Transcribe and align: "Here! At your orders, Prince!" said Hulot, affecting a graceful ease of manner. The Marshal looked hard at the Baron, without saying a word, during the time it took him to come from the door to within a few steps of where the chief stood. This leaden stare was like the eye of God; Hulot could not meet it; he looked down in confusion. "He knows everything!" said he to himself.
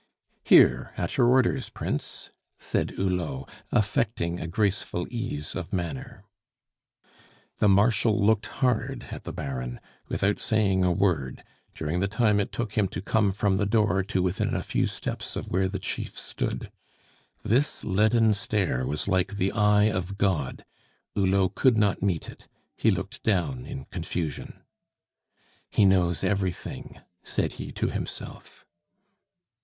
"Here! 0.43 0.93
At 0.97 1.15
your 1.15 1.27
orders, 1.27 1.69
Prince!" 1.69 2.31
said 2.57 2.93
Hulot, 2.95 3.47
affecting 3.71 4.39
a 4.39 4.47
graceful 4.47 5.05
ease 5.11 5.53
of 5.53 5.71
manner. 5.71 6.23
The 7.59 7.69
Marshal 7.69 8.19
looked 8.19 8.47
hard 8.47 9.05
at 9.11 9.25
the 9.25 9.31
Baron, 9.31 9.79
without 10.07 10.39
saying 10.39 10.83
a 10.83 10.91
word, 10.91 11.43
during 11.75 11.99
the 11.99 12.07
time 12.07 12.39
it 12.39 12.51
took 12.51 12.73
him 12.75 12.87
to 12.87 12.99
come 12.99 13.31
from 13.31 13.57
the 13.57 13.67
door 13.67 14.01
to 14.05 14.23
within 14.23 14.55
a 14.55 14.63
few 14.63 14.87
steps 14.87 15.35
of 15.35 15.49
where 15.49 15.67
the 15.67 15.77
chief 15.77 16.17
stood. 16.17 16.71
This 17.43 17.83
leaden 17.83 18.33
stare 18.33 18.87
was 18.87 19.07
like 19.07 19.35
the 19.35 19.51
eye 19.51 19.91
of 19.91 20.17
God; 20.17 20.65
Hulot 21.13 21.53
could 21.53 21.77
not 21.77 22.01
meet 22.01 22.27
it; 22.27 22.47
he 22.75 22.89
looked 22.89 23.21
down 23.21 23.67
in 23.67 23.85
confusion. 23.85 24.63
"He 25.69 25.85
knows 25.85 26.23
everything!" 26.23 26.99
said 27.21 27.51
he 27.51 27.71
to 27.73 27.89
himself. 27.89 28.65